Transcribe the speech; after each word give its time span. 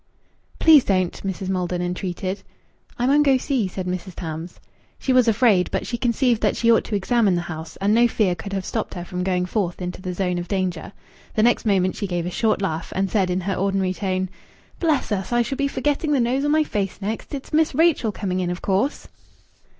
"Please 0.57 0.83
don't!" 0.83 1.13
Mrs. 1.23 1.47
Maldon 1.47 1.79
entreated. 1.79 2.41
"I 2.97 3.05
mun 3.05 3.21
go 3.21 3.37
see," 3.37 3.67
said 3.67 3.85
Mrs. 3.85 4.15
Tams. 4.15 4.59
She 4.97 5.13
was 5.13 5.27
afraid, 5.27 5.69
but 5.69 5.85
she 5.85 5.95
conceived 5.95 6.41
that 6.41 6.57
she 6.57 6.71
ought 6.71 6.83
to 6.85 6.95
examine 6.95 7.35
the 7.35 7.41
house, 7.43 7.75
and 7.75 7.93
no 7.93 8.07
fear 8.07 8.33
could 8.33 8.51
have 8.51 8.65
stopped 8.65 8.95
her 8.95 9.05
from 9.05 9.23
going 9.23 9.45
forth 9.45 9.79
into 9.79 10.01
the 10.01 10.15
zone 10.15 10.39
of 10.39 10.47
danger. 10.47 10.91
The 11.35 11.43
next 11.43 11.67
moment 11.67 11.95
she 11.95 12.07
gave 12.07 12.25
a 12.25 12.31
short 12.31 12.63
laugh, 12.63 12.91
and 12.95 13.11
said 13.11 13.29
in 13.29 13.41
her 13.41 13.53
ordinary 13.53 13.93
tone 13.93 14.29
"Bless 14.79 15.11
us! 15.11 15.31
I 15.31 15.43
shall 15.43 15.59
be 15.59 15.67
forgetting 15.67 16.13
the 16.13 16.19
nose 16.19 16.43
on 16.45 16.49
my 16.49 16.63
face 16.63 16.99
next. 16.99 17.35
It's 17.35 17.53
Miss 17.53 17.75
Rachel 17.75 18.11
coming 18.11 18.39
in, 18.39 18.49
of 18.49 18.59
course." 18.63 19.07